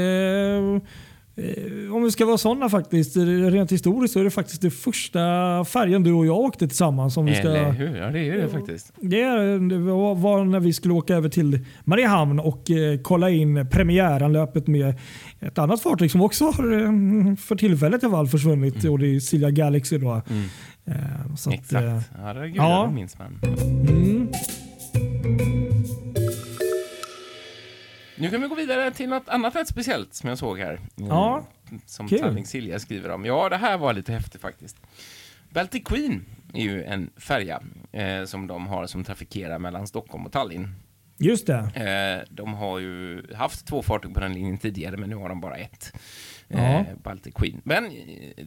om 1.91 2.03
vi 2.03 2.11
ska 2.11 2.25
vara 2.25 2.37
sådana 2.37 2.69
faktiskt, 2.69 3.17
eh, 3.17 3.21
rent 3.25 3.71
historiskt 3.71 4.13
så 4.13 4.19
är 4.19 4.23
det 4.23 4.29
faktiskt 4.29 4.61
det 4.61 4.71
första 4.71 5.19
färjan 5.65 6.03
du 6.03 6.11
och 6.13 6.25
jag 6.25 6.37
åkte 6.37 6.67
tillsammans. 6.67 7.17
Om 7.17 7.25
vi 7.25 7.35
ska, 7.35 7.47
Eller 7.47 7.71
hur? 7.71 7.97
Ja, 7.97 8.11
det 8.11 8.29
är 8.29 8.37
det 8.37 8.49
faktiskt. 8.49 8.93
det 8.95 9.23
var 9.23 10.43
när 10.43 10.59
vi 10.59 10.73
skulle 10.73 10.93
åka 10.93 11.15
över 11.15 11.29
till 11.29 11.65
Mariehamn 11.83 12.39
och 12.39 12.71
eh, 12.71 12.99
kolla 13.01 13.29
in 13.29 13.67
premiäranlöpet 13.71 14.67
med 14.67 14.95
ett 15.39 15.57
annat 15.57 15.81
fartyg 15.81 16.11
som 16.11 16.21
också 16.21 16.45
har 16.45 16.73
eh, 16.73 17.35
för 17.35 17.55
tillfället 17.55 18.03
i 18.03 18.05
alla 18.05 18.15
fall 18.15 18.27
försvunnit 18.27 18.83
och 18.83 18.99
det 18.99 19.15
är 19.15 19.19
Silja 19.19 19.49
Galaxy. 19.49 19.97
Då. 19.97 20.21
Mm. 20.29 20.43
Eh, 20.85 20.95
att, 21.33 21.47
eh, 21.47 21.53
Exakt. 21.53 22.09
Ja, 22.23 22.33
det, 22.33 22.47
gud, 22.47 22.57
ja. 22.57 22.85
det 22.89 22.95
minns 22.95 23.17
man. 23.19 23.39
mm, 23.89 24.29
Nu 28.19 28.29
kan 28.29 28.41
vi 28.41 28.47
gå 28.47 28.55
vidare 28.55 28.91
till 28.91 29.09
något 29.09 29.29
annat 29.29 29.55
rätt 29.55 29.67
speciellt 29.67 30.13
som 30.13 30.29
jag 30.29 30.37
såg 30.37 30.59
här. 30.59 30.73
Mm, 30.97 31.09
Ja, 31.09 31.45
Som 31.85 32.07
kul. 32.07 32.19
Talling 32.19 32.45
Silja 32.45 32.79
skriver 32.79 33.09
om. 33.09 33.25
Ja, 33.25 33.49
det 33.49 33.57
här 33.57 33.77
var 33.77 33.93
lite 33.93 34.11
häftigt 34.13 34.41
faktiskt. 34.41 34.77
Baltic 35.49 35.83
Queen 35.85 36.25
är 36.53 36.61
ju 36.63 36.83
en 36.83 37.09
färja 37.17 37.61
eh, 37.91 38.23
som 38.25 38.47
de 38.47 38.67
har 38.67 38.87
som 38.87 39.03
trafikerar 39.03 39.59
mellan 39.59 39.87
Stockholm 39.87 40.25
och 40.25 40.31
Tallinn. 40.31 40.75
just 41.17 41.47
det. 41.47 41.57
Eh, 41.75 42.33
de 42.35 42.53
har 42.53 42.79
ju 42.79 43.23
haft 43.35 43.65
två 43.67 43.81
fartyg 43.81 44.13
på 44.13 44.19
den 44.19 44.33
linjen 44.33 44.57
tidigare, 44.57 44.97
men 44.97 45.09
nu 45.09 45.15
har 45.15 45.29
de 45.29 45.41
bara 45.41 45.55
ett. 45.57 45.93
Ja. 46.51 46.57
Eh, 46.79 46.85
Baltic 47.03 47.33
Queen. 47.33 47.61
Men 47.63 47.85
eh, 47.85 47.91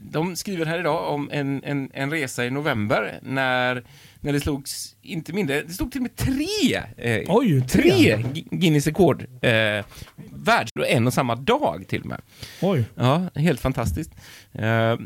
de 0.02 0.36
skriver 0.36 0.66
här 0.66 0.78
idag 0.80 1.14
om 1.14 1.28
en, 1.32 1.64
en, 1.64 1.90
en 1.94 2.10
resa 2.10 2.44
i 2.46 2.50
november 2.50 3.18
när, 3.22 3.84
när 4.20 4.32
det 4.32 4.40
slogs 4.40 4.96
inte 5.02 5.32
mindre, 5.32 5.62
det 5.62 5.72
stod 5.72 5.92
till 5.92 5.98
och 5.98 6.02
med 6.02 6.16
tre, 6.16 6.76
eh, 6.96 7.22
Oj, 7.28 7.60
tre. 7.68 7.82
tre 7.82 8.16
Gu- 8.16 8.48
Guinness 8.50 8.86
rekord 8.86 9.22
eh, 9.22 9.84
världs 10.32 10.70
en 10.88 11.06
och 11.06 11.14
samma 11.14 11.34
dag 11.34 11.84
till 11.88 12.00
och 12.00 12.06
med. 12.06 12.20
Oj. 12.62 12.84
Ja, 12.94 13.26
helt 13.34 13.60
fantastiskt. 13.60 14.10
Eh, 14.52 14.96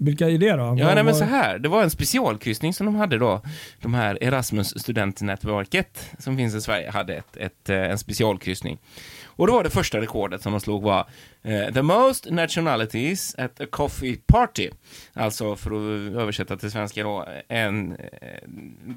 Vilka 0.00 0.28
är 0.30 0.38
det 0.38 0.50
då? 0.52 0.56
Ja, 0.58 0.66
Vad- 0.68 0.76
nej, 0.78 0.94
men 0.94 1.06
vad- 1.06 1.16
så 1.16 1.24
här. 1.24 1.58
Det 1.58 1.68
var 1.68 1.82
en 1.82 1.90
specialkryssning 1.90 2.74
som 2.74 2.86
de 2.86 2.94
hade 2.94 3.18
då. 3.18 3.42
De 3.82 3.94
här 3.94 4.18
Erasmus 4.24 4.80
studentnätverket 4.80 6.10
som 6.18 6.36
finns 6.36 6.54
i 6.54 6.60
Sverige 6.60 6.90
hade 6.90 7.14
ett, 7.14 7.36
ett, 7.36 7.68
eh, 7.70 7.76
en 7.90 7.98
specialkryssning. 7.98 8.78
Och 9.24 9.46
då 9.46 9.52
var 9.52 9.64
det 9.64 9.70
första 9.70 10.00
rekordet 10.00 10.42
som 10.42 10.52
de 10.52 10.60
slog 10.60 10.82
var 10.82 11.06
eh, 11.42 11.72
The 11.74 11.82
most 11.82 12.30
nationalities 12.30 13.34
at 13.38 13.60
a 13.60 13.66
coffee 13.70 14.16
party. 14.26 14.70
Alltså 15.12 15.56
för 15.56 15.70
att 15.70 16.14
översätta 16.22 16.56
till 16.56 16.70
svenska 16.70 17.02
då, 17.02 17.26
en, 17.48 17.92
eh, 17.92 18.48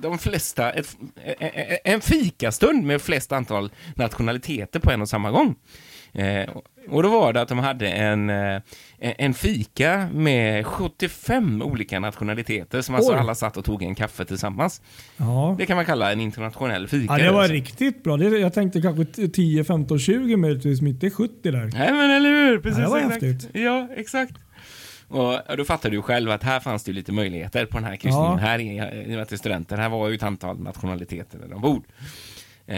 de 0.02 0.18
flesta, 0.18 0.72
ett, 0.72 0.98
en 1.84 2.02
fikastund 2.02 2.84
med 2.86 3.02
flest 3.02 3.32
antal 3.32 3.70
nationaliteter 3.96 4.80
på 4.80 4.92
en 4.92 5.02
och 5.02 5.10
samma 5.10 5.32
gång. 5.32 5.56
Eh, 6.14 6.50
och 6.90 7.04
då 7.04 7.10
var 7.10 7.34
det 7.34 7.42
att 7.42 7.50
de 7.50 7.60
hade 7.60 7.90
en, 7.90 8.30
eh, 8.30 8.62
en 9.00 9.34
fika 9.34 10.10
med 10.14 10.66
75 10.66 11.62
olika 11.62 12.00
nationaliteter 12.00 12.82
som 12.82 12.96
alltså 12.96 13.12
Oj. 13.12 13.18
alla 13.18 13.36
satt 13.36 13.58
och 13.58 13.66
tog 13.66 13.84
en 13.84 13.96
kaffe 13.96 14.26
tillsammans. 14.26 14.82
Ja. 15.18 15.56
Det 15.58 15.66
kan 15.66 15.76
man 15.76 15.86
kalla 15.86 16.12
en 16.12 16.20
internationell 16.22 16.88
fika. 16.88 17.18
Ja, 17.18 17.24
det 17.26 17.32
var 17.32 17.40
alltså. 17.40 17.54
riktigt 17.54 18.04
bra. 18.04 18.18
Det, 18.18 18.40
jag 18.40 18.54
tänkte 18.54 18.82
kanske 18.82 19.28
10, 19.28 19.64
15, 19.64 20.00
20 20.00 20.36
möjligtvis, 20.36 20.82
men 20.82 20.92
inte 20.92 21.10
70 21.10 21.52
där. 21.52 21.70
Nej 21.74 21.92
men 21.94 22.12
eller 22.12 22.30
hur, 22.30 22.60
precis 22.60 22.80
Ja, 22.80 22.84
det 22.84 22.90
var 22.90 22.98
exakt. 22.98 23.24
häftigt. 23.24 23.50
Ja, 23.54 23.88
exakt. 23.96 24.34
Och 25.10 25.58
då 25.58 25.66
fattar 25.66 25.90
du 25.90 26.02
själv 26.02 26.32
att 26.32 26.44
här 26.44 26.60
fanns 26.60 26.84
det 26.84 26.92
lite 26.92 27.12
möjligheter 27.12 27.66
på 27.66 27.78
den 27.78 27.84
här 27.84 27.96
kryssningen. 27.96 28.32
Ja. 28.32 28.38
Här 28.38 28.60
är, 28.60 29.02
i 29.02 29.06
och 29.06 29.10
med 29.10 29.22
att 29.22 29.30
det 29.30 29.36
är 29.36 29.38
studenter, 29.38 29.78
här 29.78 29.90
var 29.90 30.10
ju 30.10 30.16
ett 30.16 30.24
antal 30.24 30.60
nationaliteter 30.60 31.54
ombord. 31.54 31.84
Eh, 32.68 32.78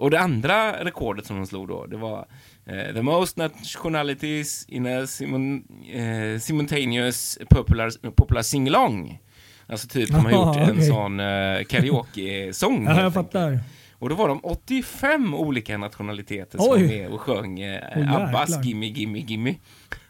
och 0.00 0.10
det 0.10 0.20
andra 0.20 0.84
rekordet 0.84 1.26
som 1.26 1.36
de 1.36 1.46
slog 1.46 1.68
då, 1.68 1.86
det 1.86 1.96
var 1.96 2.26
eh, 2.66 2.94
the 2.94 3.02
most 3.02 3.36
nationalities 3.36 4.64
in 4.68 4.86
a 4.86 5.06
simon, 5.06 5.64
eh, 5.92 6.40
simultaneous 6.40 7.38
popular, 7.50 8.10
popular 8.10 8.42
sing-along. 8.42 9.18
Alltså 9.66 9.88
typ 9.88 10.08
de 10.08 10.24
har 10.24 10.32
gjort 10.46 10.56
en 10.56 10.70
okej. 10.70 10.86
sån 10.86 11.20
eh, 11.20 11.64
karaoke-sång. 11.64 12.84
Ja, 12.84 13.02
jag 13.02 13.14
fattar. 13.14 13.60
Och 13.92 14.08
då 14.08 14.14
var 14.14 14.28
de 14.28 14.40
85 14.42 15.34
olika 15.34 15.78
nationaliteter 15.78 16.58
som 16.58 16.68
var 16.68 16.78
med 16.78 17.08
och 17.10 17.20
sjöng 17.20 17.60
eh, 17.60 18.14
Abbas. 18.14 18.64
Gimme 18.64 18.86
Gimme 18.86 19.18
Gimme. 19.18 19.54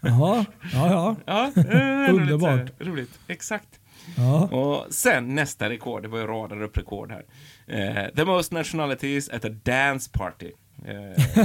Jaha, 0.00 0.44
ja, 0.72 0.90
ja. 0.90 1.16
Ja, 1.26 1.46
eh, 1.56 1.62
lite 1.62 2.12
Underbart. 2.12 2.50
här 2.50 2.70
Roligt, 2.78 3.18
exakt. 3.26 3.80
ja. 4.16 4.40
Och 4.46 4.94
sen 4.94 5.34
nästa 5.34 5.70
rekord, 5.70 6.02
det 6.02 6.08
var 6.08 6.18
ju 6.18 6.26
radade 6.26 6.64
upp 6.64 6.76
rekord 6.78 7.12
här. 7.12 7.24
Eh, 7.70 8.06
the 8.16 8.24
most 8.24 8.52
nationalities 8.52 9.28
at 9.28 9.44
a 9.44 9.48
dance 9.62 10.10
party. 10.12 10.50
Eh, 10.86 11.44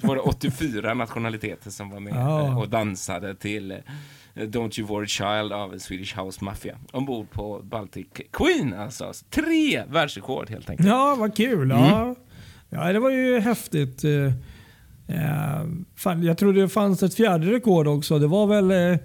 då 0.00 0.08
var 0.08 0.14
det 0.16 0.20
84 0.24 0.94
nationaliteter 0.94 1.70
som 1.70 1.90
var 1.90 2.00
med 2.00 2.14
eh, 2.14 2.58
och 2.58 2.68
dansade 2.68 3.34
till 3.34 3.76
Don't 4.34 4.80
You 4.80 4.88
Worry 4.88 5.06
Child 5.06 5.52
av 5.52 5.78
Swedish 5.78 6.18
House 6.18 6.44
Mafia 6.44 6.76
ombord 6.92 7.30
på 7.30 7.60
Baltic 7.64 8.06
Queen 8.32 8.74
alltså. 8.74 9.12
Tre 9.30 9.84
världsrekord 9.88 10.50
helt 10.50 10.70
enkelt. 10.70 10.88
Ja, 10.88 11.16
vad 11.18 11.36
kul. 11.36 11.70
Mm. 11.70 11.84
Ja. 11.84 12.14
ja, 12.70 12.92
det 12.92 12.98
var 12.98 13.10
ju 13.10 13.40
häftigt. 13.40 14.04
Eh, 15.06 15.64
fan, 15.96 16.22
jag 16.22 16.38
tror 16.38 16.52
det 16.52 16.68
fanns 16.68 17.02
ett 17.02 17.14
fjärde 17.14 17.52
rekord 17.52 17.86
också. 17.86 18.18
Det 18.18 18.26
var 18.26 18.46
väl 18.46 18.70
eh, 18.70 18.98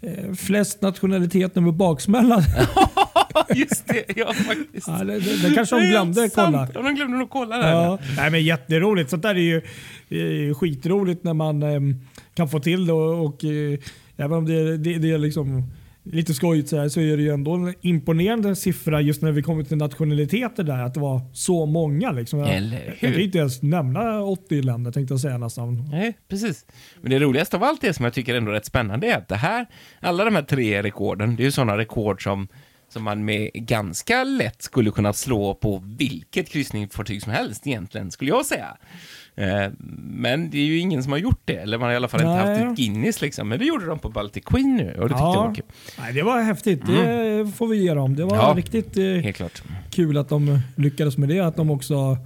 eh, 0.00 0.32
flest 0.34 0.82
nationaliteter 0.82 1.60
med 1.60 1.74
baksmälla. 1.74 2.42
Just 3.54 3.88
det, 3.88 4.04
ja 4.16 4.32
faktiskt. 4.32 4.88
ja, 4.88 5.04
det, 5.04 5.20
det, 5.20 5.48
det 5.48 5.54
kanske 5.54 5.76
de 5.76 5.80
Det 5.80 5.86
är 5.86 5.90
glömde 5.90 6.20
helt 6.20 6.34
kolla. 6.34 6.68
Ja, 6.74 6.82
de 6.82 6.94
glömde 6.94 7.18
nog 7.18 7.30
kolla 7.30 7.56
där. 7.56 7.72
Ja. 7.72 7.98
Nej, 8.16 8.30
men 8.30 8.44
jätteroligt. 8.44 9.10
Sånt 9.10 9.22
där 9.22 9.34
är 9.34 9.38
ju 9.38 9.62
eh, 10.48 10.54
skitroligt 10.54 11.24
när 11.24 11.34
man 11.34 11.62
eh, 11.62 11.80
kan 12.34 12.48
få 12.48 12.60
till 12.60 12.86
det. 12.86 12.92
Och, 12.92 13.26
och, 13.26 13.44
eh, 13.44 13.78
även 14.16 14.38
om 14.38 14.46
det, 14.46 14.76
det, 14.76 14.98
det 14.98 15.12
är 15.12 15.18
liksom 15.18 15.70
lite 16.12 16.34
skojigt 16.34 16.68
så, 16.68 16.76
här, 16.76 16.88
så 16.88 17.00
är 17.00 17.16
det 17.16 17.22
ju 17.22 17.30
ändå 17.30 17.54
en 17.54 17.74
imponerande 17.80 18.56
siffra 18.56 19.00
just 19.00 19.22
när 19.22 19.32
vi 19.32 19.42
kommer 19.42 19.64
till 19.64 19.76
nationaliteter 19.76 20.62
där. 20.62 20.82
Att 20.82 20.94
det 20.94 21.00
var 21.00 21.20
så 21.32 21.66
många. 21.66 22.12
Liksom. 22.12 22.38
Jag, 22.38 22.62
jag 22.86 22.98
kan 23.00 23.20
inte 23.20 23.38
ens 23.38 23.62
nämna 23.62 24.22
80 24.22 24.62
länder 24.62 24.92
tänkte 24.92 25.14
jag 25.14 25.20
säga 25.20 25.38
nästan. 25.38 25.88
Nej, 25.90 26.18
precis. 26.28 26.66
Men 27.00 27.10
det 27.10 27.18
roligaste 27.18 27.56
av 27.56 27.62
allt 27.64 27.80
det 27.80 27.94
som 27.94 28.04
jag 28.04 28.14
tycker 28.14 28.34
ändå 28.34 28.50
är 28.50 28.54
rätt 28.54 28.66
spännande 28.66 29.06
är 29.06 29.16
att 29.16 29.28
det 29.28 29.36
här, 29.36 29.66
alla 30.00 30.24
de 30.24 30.34
här 30.34 30.42
tre 30.42 30.82
rekorden, 30.82 31.36
det 31.36 31.42
är 31.42 31.44
ju 31.44 31.52
sådana 31.52 31.78
rekord 31.78 32.22
som, 32.22 32.48
som 32.88 33.02
man 33.02 33.24
med 33.24 33.50
ganska 33.54 34.24
lätt 34.24 34.62
skulle 34.62 34.90
kunna 34.90 35.12
slå 35.12 35.54
på 35.54 35.82
vilket 35.98 36.48
kryssningsfartyg 36.48 37.22
som 37.22 37.32
helst 37.32 37.66
egentligen, 37.66 38.10
skulle 38.10 38.30
jag 38.30 38.46
säga. 38.46 38.76
Eh, 39.34 39.72
men 40.00 40.50
det 40.50 40.58
är 40.58 40.64
ju 40.64 40.78
ingen 40.78 41.02
som 41.02 41.12
har 41.12 41.18
gjort 41.18 41.40
det, 41.44 41.56
eller 41.56 41.78
man 41.78 41.86
har 41.86 41.92
i 41.92 41.96
alla 41.96 42.08
fall 42.08 42.20
inte 42.20 42.34
Nej. 42.44 42.58
haft 42.60 42.70
ett 42.72 42.76
Guinness 42.76 43.20
liksom. 43.20 43.48
Men 43.48 43.58
det 43.58 43.64
gjorde 43.64 43.86
de 43.86 43.98
på 43.98 44.08
Baltic 44.08 44.44
Queen 44.44 44.76
nu 44.76 44.84
och 44.98 45.08
det 45.08 45.14
tyckte 45.14 45.22
jag 45.22 45.46
var 45.46 45.54
kul. 45.54 45.64
Nej, 45.98 46.12
det 46.12 46.22
var 46.22 46.42
häftigt. 46.42 46.86
Det 46.86 47.52
får 47.56 47.66
vi 47.68 47.76
ge 47.76 47.94
dem. 47.94 48.16
Det 48.16 48.24
var 48.24 48.36
Ja. 48.36 48.54
riktigt 48.56 48.96
eh, 48.96 49.04
Helt 49.04 49.36
klart. 49.36 49.62
kul 49.90 50.18
att 50.18 50.28
de 50.28 50.58
lyckades 50.76 51.18
med 51.18 51.28
det. 51.28 51.40
Att 51.40 51.56
de 51.56 51.70
också 51.70 52.18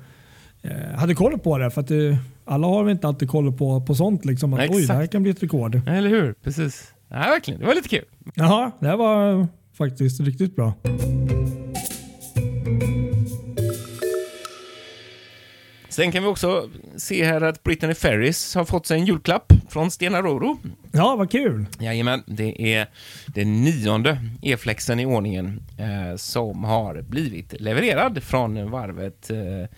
eh, 0.63 0.99
hade 0.99 1.15
koll 1.15 1.39
på 1.39 1.59
det. 1.59 1.71
För 1.71 1.81
att 1.81 1.91
eh, 1.91 2.17
alla 2.45 2.67
har 2.67 2.83
väl 2.85 2.93
inte 2.93 3.07
alltid 3.09 3.31
koll 3.31 3.53
på, 3.53 3.81
på 3.81 3.95
sånt. 3.95 4.25
Liksom, 4.25 4.53
att, 4.55 4.59
Nej, 4.61 4.69
Oj, 4.73 4.87
det 4.87 4.93
här 4.93 5.07
kan 5.07 5.23
bli 5.23 5.31
ett 5.33 5.43
rekord. 5.43 5.81
Eller 5.89 6.09
hur? 6.11 6.33
Precis. 6.45 6.93
Ja, 7.09 7.17
verkligen. 7.17 7.61
Det 7.61 7.67
var 7.67 7.75
lite 7.75 7.89
kul. 7.89 8.05
Jaha, 8.35 8.71
det 8.81 8.97
var 8.97 9.47
faktiskt 9.81 10.21
riktigt 10.21 10.57
bra. 10.57 10.75
Sen 15.89 16.13
kan 16.13 16.23
vi 16.23 16.29
också 16.29 16.71
se 16.97 17.25
här 17.25 17.41
att 17.41 17.63
Brittany 17.63 17.95
Ferries 17.95 18.55
har 18.55 18.65
fått 18.65 18.87
sig 18.87 18.99
en 19.01 19.07
julklapp 19.07 19.53
från 19.69 19.91
Stena 19.91 20.23
Roro. 20.23 20.59
Ja, 20.93 21.17
vad 21.17 21.31
kul. 21.31 21.67
Jajamän, 21.79 22.23
det 22.27 22.75
är 22.75 22.87
den 23.27 23.65
nionde 23.65 24.19
E-flexen 24.43 25.01
i 25.01 25.07
ordningen 25.07 25.63
eh, 25.79 26.17
som 26.17 26.65
har 26.65 27.03
blivit 27.03 27.61
levererad 27.61 28.23
från 28.23 28.71
varvet 28.71 29.31
eh, 29.31 29.69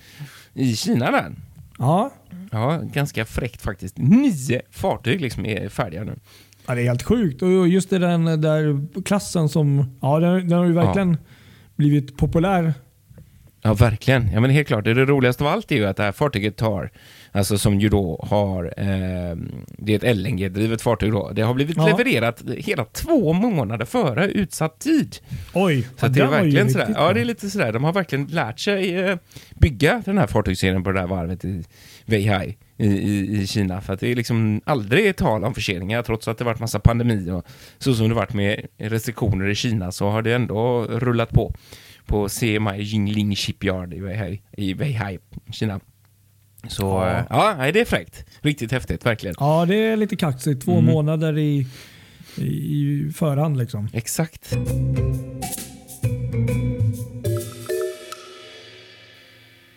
i 0.54 0.76
Kina 0.76 1.10
där. 1.10 1.32
Ja, 1.78 2.10
Ja, 2.52 2.80
ganska 2.82 3.24
fräckt 3.24 3.62
faktiskt. 3.62 3.98
Nio 3.98 4.62
fartyg 4.70 5.20
liksom 5.20 5.46
är 5.46 5.68
färdiga 5.68 6.04
nu. 6.04 6.16
Ja 6.66 6.74
det 6.74 6.80
är 6.80 6.84
helt 6.86 7.02
sjukt. 7.02 7.42
Och 7.42 7.68
just 7.68 7.90
det 7.90 7.98
den 7.98 8.24
där 8.24 8.86
klassen 9.04 9.48
som, 9.48 9.96
ja 10.02 10.18
den, 10.18 10.48
den 10.48 10.58
har 10.58 10.66
ju 10.66 10.72
verkligen 10.72 11.16
blivit 11.76 12.16
populär. 12.16 12.74
Ja, 13.64 13.74
verkligen. 13.74 14.28
Ja, 14.32 14.40
men 14.40 14.50
helt 14.50 14.68
klart. 14.68 14.84
Det, 14.84 14.94
det 14.94 15.04
roligaste 15.04 15.44
av 15.44 15.50
allt 15.50 15.72
är 15.72 15.76
ju 15.76 15.86
att 15.86 15.96
det 15.96 16.02
här 16.02 16.12
fartyget 16.12 16.56
tar, 16.56 16.90
alltså 17.32 17.58
som 17.58 17.80
ju 17.80 17.88
då 17.88 18.26
har, 18.30 18.64
eh, 18.76 19.36
det 19.78 19.92
är 19.92 19.96
ett 19.96 20.16
LNG-drivet 20.16 20.82
fartyg 20.82 21.12
då, 21.12 21.30
det 21.34 21.42
har 21.42 21.54
blivit 21.54 21.76
Ja. 21.76 21.86
levererat 21.86 22.42
hela 22.56 22.84
två 22.84 23.32
månader 23.32 23.84
före 23.84 24.26
utsatt 24.28 24.78
tid. 24.80 25.16
Oj, 25.54 25.82
Så 25.96 26.06
ja, 26.06 26.08
det 26.08 26.20
är 26.20 26.26
verkligen 26.26 26.70
sådär. 26.70 26.86
bra. 26.86 26.94
Ja, 27.08 27.12
det 27.12 27.20
är 27.20 27.24
lite 27.24 27.50
sådär. 27.50 27.72
De 27.72 27.84
har 27.84 27.92
verkligen 27.92 28.26
lärt 28.26 28.60
sig 28.60 28.98
eh, 28.98 29.16
bygga 29.60 30.02
den 30.04 30.18
här 30.18 30.26
fartygsserien 30.26 30.84
på 30.84 30.92
det 30.92 31.00
där 31.00 31.06
varvet 31.06 31.44
i 31.44 31.64
Weihai 32.06 32.56
i, 32.78 32.86
i, 32.86 33.40
i 33.42 33.46
Kina. 33.46 33.80
För 33.80 33.92
att 33.92 34.00
det 34.00 34.08
är 34.08 34.16
liksom 34.16 34.60
aldrig 34.64 35.16
tal 35.16 35.44
om 35.44 35.54
förseningar 35.54 36.02
trots 36.02 36.28
att 36.28 36.38
det 36.38 36.44
varit 36.44 36.60
massa 36.60 36.78
pandemi 36.80 37.30
och 37.30 37.46
så 37.78 37.94
som 37.94 38.08
det 38.08 38.14
varit 38.14 38.34
med 38.34 38.66
restriktioner 38.78 39.48
i 39.48 39.54
Kina 39.54 39.92
så 39.92 40.08
har 40.10 40.22
det 40.22 40.32
ändå 40.34 40.84
rullat 40.84 41.30
på 41.30 41.54
på 42.06 42.28
CMI 42.28 42.82
Jingling 42.82 43.36
Shipyard 43.36 43.94
i 43.94 44.00
Weihai, 44.00 44.40
i 44.56 44.74
Weihai 44.74 45.18
Kina. 45.52 45.80
Så 46.68 46.82
Ja. 46.82 47.24
ja, 47.30 47.64
ja 47.66 47.72
det 47.72 47.80
är 47.80 47.84
fräckt. 47.84 48.24
Riktigt 48.40 48.72
häftigt, 48.72 49.06
verkligen. 49.06 49.34
Ja, 49.38 49.64
det 49.68 49.74
är 49.76 49.96
lite 49.96 50.16
kaxigt. 50.16 50.64
Två 50.64 50.72
Mm. 50.78 50.84
månader 50.84 51.38
i, 51.38 51.66
i, 52.36 52.42
i 52.42 53.12
förhand 53.14 53.56
liksom. 53.56 53.88
Exakt. 53.92 54.56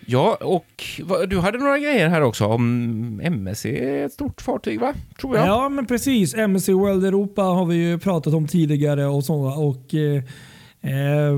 Ja, 0.08 0.38
och 0.40 0.84
du 1.28 1.38
hade 1.38 1.58
några 1.58 1.78
grejer 1.78 2.08
här 2.08 2.22
också 2.22 2.44
om 2.46 3.20
MSC, 3.20 3.64
ett 3.66 4.12
stort 4.12 4.40
fartyg 4.40 4.80
va? 4.80 4.94
Tror 5.20 5.36
jag. 5.36 5.46
Ja, 5.46 5.68
men 5.68 5.86
precis. 5.86 6.34
MSC 6.34 6.68
World 6.68 7.04
Europa 7.04 7.42
har 7.42 7.66
vi 7.66 7.76
ju 7.76 7.98
pratat 7.98 8.34
om 8.34 8.46
tidigare 8.48 9.06
och 9.06 9.24
så. 9.24 9.34
Och, 9.34 9.94
eh, 9.94 10.22
eh, 10.80 11.34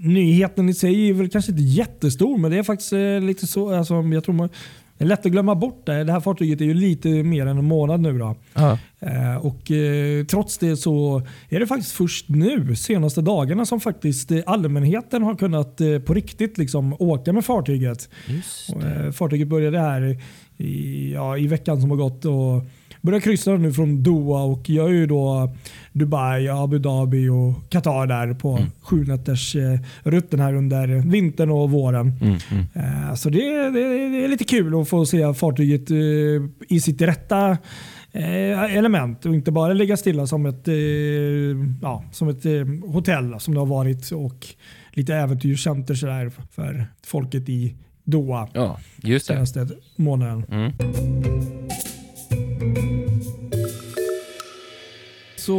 nyheten 0.00 0.68
i 0.68 0.74
sig 0.74 1.08
är 1.08 1.12
väl 1.14 1.30
kanske 1.30 1.52
inte 1.52 1.62
jättestor, 1.62 2.38
men 2.38 2.50
det 2.50 2.58
är 2.58 2.62
faktiskt 2.62 2.92
eh, 2.92 3.20
lite 3.20 3.46
så. 3.46 3.74
Alltså, 3.74 3.94
jag 3.94 4.24
tror 4.24 4.34
man, 4.34 4.48
det 4.98 5.04
är 5.04 5.08
lätt 5.08 5.26
att 5.26 5.32
glömma 5.32 5.54
bort 5.54 5.86
det. 5.86 6.04
Det 6.04 6.12
här 6.12 6.20
fartyget 6.20 6.60
är 6.60 6.64
ju 6.64 6.74
lite 6.74 7.08
mer 7.08 7.46
än 7.46 7.58
en 7.58 7.64
månad 7.64 8.00
nu. 8.00 8.18
Då. 8.18 8.36
Ja. 8.54 8.78
Eh, 9.00 9.36
och 9.36 9.70
eh, 9.70 10.24
Trots 10.24 10.58
det 10.58 10.76
så 10.76 11.22
är 11.48 11.60
det 11.60 11.66
faktiskt 11.66 11.92
först 11.92 12.28
nu, 12.28 12.76
senaste 12.76 13.20
dagarna, 13.20 13.66
som 13.66 13.80
faktiskt 13.80 14.30
eh, 14.30 14.40
allmänheten 14.46 15.22
har 15.22 15.34
kunnat 15.34 15.80
eh, 15.80 15.98
på 15.98 16.14
riktigt 16.14 16.58
liksom, 16.58 16.96
åka 16.98 17.32
med 17.32 17.44
fartyget. 17.44 18.08
Just 18.26 18.70
Och, 18.70 18.82
eh, 18.82 19.10
Fartyget 19.12 19.48
började 19.48 19.78
här 19.78 20.16
i, 20.56 21.12
ja, 21.12 21.38
i 21.38 21.46
veckan 21.46 21.80
som 21.80 21.90
har 21.90 21.96
gått 21.96 22.24
och 22.24 22.62
börjar 23.04 23.20
kryssa 23.20 23.50
nu 23.56 23.72
från 23.72 24.02
Doha 24.02 24.42
och 24.42 24.70
gör 24.70 24.88
ju 24.88 25.06
då 25.06 25.54
Dubai, 25.92 26.48
Abu 26.48 26.78
Dhabi 26.78 27.28
och 27.28 27.70
Qatar 27.70 28.06
där 28.06 28.34
på 28.34 28.56
Mm. 28.56 28.70
sju 28.82 29.04
nätters 29.04 29.56
eh, 29.56 29.78
rutten 30.02 30.40
här 30.40 30.54
under 30.54 30.86
vintern 31.10 31.50
och 31.50 31.70
våren. 31.70 32.12
Mm, 32.20 32.36
mm. 32.50 32.64
Eh, 33.08 33.14
Så 33.14 33.30
det, 33.30 33.40
det, 33.70 34.08
det 34.08 34.24
är 34.24 34.28
lite 34.28 34.44
kul 34.44 34.80
att 34.80 34.88
få 34.88 35.06
se 35.06 35.34
fartyget 35.34 35.90
eh, 35.90 35.96
i 36.68 36.80
sitt 36.80 37.02
rätta 37.02 37.58
element 38.70 39.26
och 39.26 39.34
inte 39.34 39.52
bara 39.52 39.72
ligga 39.72 39.96
stilla 39.96 40.26
som 40.26 40.46
ett, 40.46 40.68
ja, 41.82 42.04
som 42.12 42.28
ett 42.28 42.42
hotell 42.86 43.40
som 43.40 43.54
det 43.54 43.60
har 43.60 43.66
varit 43.66 44.10
och 44.10 44.46
lite 44.92 45.14
äventyrscenter 45.14 45.94
sådär 45.94 46.30
för 46.50 46.86
folket 47.06 47.48
i 47.48 47.74
Doha 48.04 48.48
Ja, 48.52 48.78
just 49.02 49.28
det. 49.28 49.34
senaste 49.34 49.68
månaden. 49.96 50.44
Mm. 50.50 50.72
Så 55.44 55.56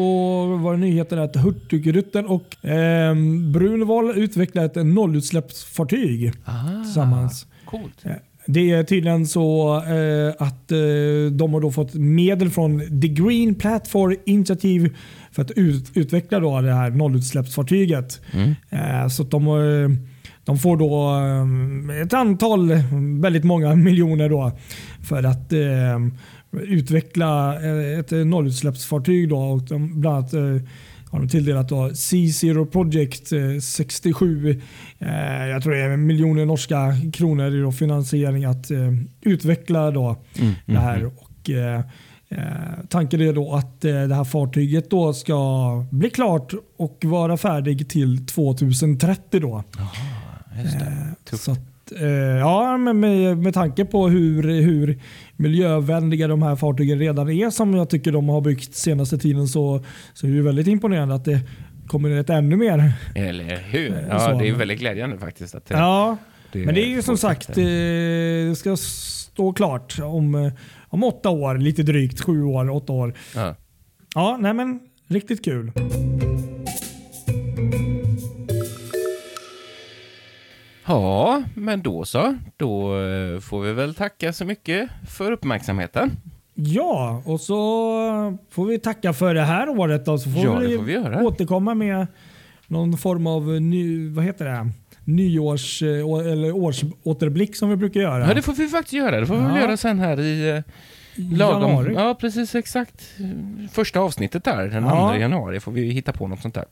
var 0.58 0.74
det 0.74 0.80
nyheten 0.80 1.20
att 1.20 1.36
Hurtigruten 1.36 2.26
och 2.26 2.66
eh, 2.66 3.16
Brunvall 3.54 4.18
utvecklar 4.18 4.66
ett 4.66 4.76
nollutsläppsfartyg 4.76 6.32
Ah, 6.46 6.84
tillsammans. 6.84 7.48
Coolt. 7.66 8.06
Det 8.48 8.72
är 8.72 8.84
tydligen 8.84 9.28
så 9.28 9.76
eh, 9.78 10.34
att 10.38 10.72
eh, 10.72 10.78
de 11.32 11.54
har 11.54 11.62
då 11.62 11.72
fått 11.72 11.94
medel 11.94 12.50
från 12.50 13.02
The 13.02 13.08
Green 13.08 13.56
Platform 13.56 14.16
Initiative 14.26 14.90
för 15.32 15.42
att 15.42 15.52
ut, 15.52 15.92
utveckla 15.94 16.40
då 16.40 16.62
det 16.62 16.74
här 16.74 16.90
nollutsläppsfartyget. 16.90 18.22
Mm. 18.32 18.56
Eh, 18.70 19.08
så 19.08 19.24
de, 19.24 19.48
eh, 19.48 19.90
de 20.44 20.58
får 20.58 20.78
då 20.78 21.16
eh, 21.92 22.02
ett 22.02 22.14
antal, 22.14 22.72
väldigt 23.22 23.44
många 23.44 23.76
miljoner 23.76 24.30
då 24.30 24.52
för 25.04 25.24
att 25.24 25.54
eh, 25.54 26.00
utveckla 26.60 27.62
eh, 27.64 28.00
ett 28.00 28.12
nollutsläppsfartyg. 28.12 29.30
Då, 29.30 29.38
och 29.38 29.62
de, 29.62 30.02
bland 30.02 30.18
annat 30.18 30.34
eh, 30.34 30.68
har 31.16 31.20
de 31.20 31.30
tilldelat 31.30 31.70
då 31.70 31.92
C-Zero 31.94 32.66
Project 32.66 33.32
eh, 33.32 33.60
67, 33.62 34.62
eh, 35.00 35.46
jag 35.48 35.64
tror 35.64 35.74
det 35.74 35.82
är 35.82 35.98
miljoner 35.98 36.46
norska 36.46 36.96
kronor 37.14 37.56
i 37.56 37.62
då 37.62 37.72
finansiering 37.72 38.46
att 38.46 38.72
eh, 38.72 38.92
utveckla 39.22 39.92
då 39.92 40.16
Mm, 40.40 40.54
det 40.66 40.80
här. 40.80 41.06
Och, 41.06 41.50
eh, 41.50 41.80
eh, 42.30 42.86
tanken 42.90 43.22
är 43.22 43.34
då 43.34 43.54
att 43.54 43.86
eh, 43.86 44.04
det 44.04 44.16
här 44.16 44.24
fartyget 44.24 44.90
då 44.90 45.14
ska 45.14 45.86
bli 45.92 46.10
klart 46.10 46.54
och 46.78 46.98
vara 47.06 47.38
färdig 47.38 47.90
till 47.90 48.26
2030. 48.26 49.40
Då. 49.40 49.64
Just 50.64 50.80
det. 50.80 50.86
Eh, 50.86 51.14
Tufft. 51.30 51.75
Eh, 51.92 52.08
ja, 52.40 52.78
men 52.78 53.00
med, 53.00 53.38
med 53.38 53.54
tanke 53.54 53.86
på 53.86 54.10
hur, 54.10 54.44
hur 54.62 55.00
miljövänliga 55.36 56.28
de 56.28 56.44
här 56.44 56.56
fartygen 56.56 57.00
redan 57.00 57.30
är 57.30 57.50
som 57.50 57.74
jag 57.74 57.90
tycker 57.90 58.12
de 58.12 58.30
har 58.30 58.42
byggt 58.42 58.76
senaste 58.76 59.18
tiden 59.18 59.48
så, 59.48 59.84
så 60.14 60.28
är 60.28 60.32
det 60.32 60.42
väldigt 60.42 60.68
imponerande 60.68 61.16
att 61.16 61.26
det 61.26 61.40
kommer 61.88 62.10
ett 62.10 62.30
ännu 62.30 62.56
mer. 62.56 62.94
Eller 63.16 63.58
hur? 63.58 63.94
Eh, 63.94 64.00
Ja, 64.10 64.20
så. 64.20 64.40
det 64.40 64.48
är 64.50 64.54
väldigt 64.54 64.80
glädjande 64.80 65.18
faktiskt. 65.18 65.56
Att 65.56 65.66
det, 65.66 65.74
Ja, 65.74 66.18
det 66.52 66.66
men 66.66 66.76
det 66.76 66.82
är 66.86 66.90
ju 66.90 67.02
som 67.02 67.18
sagt, 67.18 67.50
eh, 67.50 67.56
det 68.50 68.56
ska 68.58 68.78
stå 68.78 69.54
klart 69.54 70.00
om, 70.00 70.36
eh, 70.36 70.54
om 70.90 71.04
åtta 71.04 71.30
år, 71.30 71.58
lite 71.58 71.84
drygt 71.84 72.22
sju 72.22 72.44
år, 72.44 72.70
åtta 72.70 72.94
år. 72.94 73.14
Ja. 73.36 73.56
Ja, 74.16 74.38
nej 74.40 74.54
men 74.54 74.80
riktigt 75.08 75.46
kul. 75.46 75.72
ja, 80.86 81.35
men 81.56 81.82
då 81.82 82.06
så. 82.06 82.38
Då 82.58 83.00
eh, 83.00 83.40
får 83.40 83.62
vi 83.62 83.74
väl 83.74 83.96
tacka 83.96 84.34
så 84.34 84.46
mycket 84.46 84.90
för 85.10 85.32
uppmärksamheten. 85.32 86.12
Ja, 86.54 87.22
och 87.26 87.42
så 87.42 87.58
får 88.50 88.66
vi 88.66 88.80
tacka 88.80 89.14
för 89.14 89.34
det 89.34 89.44
här 89.44 89.70
året 89.70 90.06
då, 90.06 90.18
så 90.18 90.30
får 90.32 90.44
Ja, 90.44 90.56
vi, 90.60 90.78
får 90.78 90.84
vi 90.84 90.98
återkomma 91.26 91.74
med 91.74 92.08
någon 92.68 92.98
form 92.98 93.28
av 93.28 93.48
ny, 93.62 94.10
vad 94.10 94.26
heter 94.26 94.46
det? 94.46 94.70
nyårs 95.08 95.82
eh, 95.84 96.32
eller 96.32 96.52
årsåterblick 96.56 97.56
som 97.56 97.70
vi 97.70 97.76
brukar 97.76 98.00
göra. 98.02 98.28
Ja, 98.28 98.34
det 98.34 98.42
får 98.42 98.54
vi 98.54 98.68
faktiskt 98.68 98.94
göra. 98.94 99.20
Det 99.20 99.26
får 99.26 99.36
vi 99.36 99.42
väl 99.42 99.56
Ja. 99.56 99.62
göra 99.62 99.78
sen 99.78 100.00
här 100.00 100.20
i 100.20 100.50
eh, 100.50 100.56
I 101.16 101.36
lagom... 101.36 101.62
januari. 101.62 101.94
Ja, 101.94 102.16
precis 102.20 102.56
exakt. 102.56 103.12
Första 103.72 104.00
avsnittet 104.00 104.44
där, 104.44 104.68
den 104.68 104.84
Ja. 104.84 105.10
2 105.14 105.20
januari, 105.20 105.60
får 105.60 105.72
vi 105.72 105.90
hitta 105.90 106.12
på 106.14 106.28
något 106.28 106.42
sånt 106.42 106.56
där. 106.56 106.66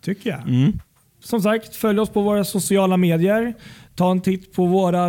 Tycker 0.00 0.30
jag. 0.30 0.40
Mm. 0.48 0.72
Som 1.20 1.40
sagt, 1.42 1.76
följ 1.76 1.98
oss 2.00 2.10
på 2.10 2.22
våra 2.22 2.44
sociala 2.44 2.96
medier. 2.96 3.54
Ta 3.94 4.10
en 4.10 4.20
titt 4.20 4.52
på 4.52 4.66
vår 4.66 4.94
eh, 4.94 5.00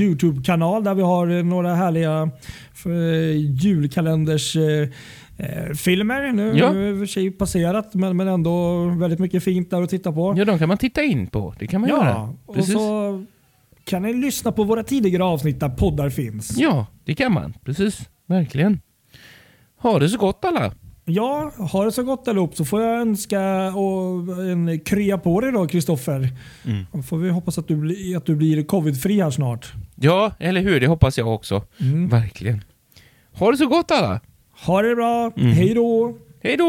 Youtube-kanal 0.00 0.84
där 0.84 0.94
vi 0.94 1.02
har 1.02 1.28
eh, 1.38 1.44
några 1.44 1.74
härliga 1.74 2.30
eh, 2.86 3.36
julkalenders 3.64 4.56
eh, 4.56 4.88
eh, 5.38 5.72
filmer. 5.74 6.32
Nu 6.32 6.52
Ja. 6.56 6.70
vi 6.70 6.88
i 6.88 6.92
och 6.94 6.98
för 6.98 7.06
sig 7.06 7.30
passerat 7.30 7.94
men, 7.94 8.16
men 8.16 8.28
ändå 8.28 8.84
väldigt 8.98 9.18
mycket 9.18 9.44
fint 9.44 9.70
där 9.70 9.82
att 9.82 9.90
titta 9.90 10.12
på. 10.12 10.34
Ja, 10.36 10.44
de 10.44 10.58
kan 10.58 10.68
man 10.68 10.78
titta 10.78 11.02
in 11.02 11.26
på. 11.26 11.54
Det 11.58 11.66
kan 11.66 11.80
man 11.80 11.90
Ja, 11.90 12.04
göra. 12.04 12.34
och 12.46 12.54
Precis. 12.54 12.74
så 12.74 13.24
kan 13.84 14.02
ni 14.02 14.12
lyssna 14.12 14.52
på 14.52 14.64
våra 14.64 14.82
tidigare 14.82 15.24
avsnitt 15.24 15.60
där 15.60 15.68
poddar 15.68 16.10
finns. 16.10 16.56
Ja, 16.58 16.86
det 17.04 17.14
kan 17.14 17.32
man. 17.32 17.54
Precis. 17.64 18.08
Verkligen. 18.26 18.80
Ha 19.78 19.98
det 19.98 20.08
så 20.08 20.18
gott 20.18 20.44
alla. 20.44 20.72
Ja, 21.06 21.52
ha 21.72 21.84
det 21.84 21.92
så 21.92 22.02
gott 22.02 22.28
allihop 22.28 22.56
så 22.56 22.64
får 22.64 22.82
jag 22.82 23.00
önska 23.00 23.40
och 23.74 24.42
en 24.50 24.80
krya 24.80 25.18
på 25.18 25.40
dig 25.40 25.52
då 25.52 25.66
Kristoffer. 25.66 26.28
Mm. 26.66 27.02
Får 27.02 27.18
vi 27.18 27.30
hoppas 27.30 27.58
att 27.58 27.68
du, 27.68 27.76
blir- 27.76 28.16
att 28.16 28.26
du 28.26 28.34
blir 28.36 28.64
covidfri 28.64 29.20
här 29.20 29.30
snart. 29.30 29.72
Ja, 29.94 30.32
eller 30.38 30.60
hur? 30.60 30.80
Det 30.80 30.86
hoppas 30.86 31.18
jag 31.18 31.34
också. 31.34 31.62
Mm. 31.80 32.08
Verkligen. 32.08 32.64
Ha 33.32 33.50
det 33.50 33.56
så 33.56 33.66
gott 33.66 33.90
alla. 33.90 34.20
Ha 34.66 34.82
det 34.82 34.94
bra, 34.96 35.32
Mm. 35.36 35.52
hej 35.52 35.74
då! 35.74 36.14
Hej 36.42 36.56
då! 36.56 36.64